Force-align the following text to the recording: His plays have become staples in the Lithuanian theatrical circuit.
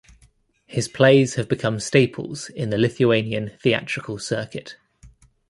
His 0.65 0.87
plays 0.87 1.35
have 1.35 1.47
become 1.47 1.79
staples 1.79 2.49
in 2.49 2.71
the 2.71 2.77
Lithuanian 2.79 3.51
theatrical 3.61 4.17
circuit. 4.17 4.75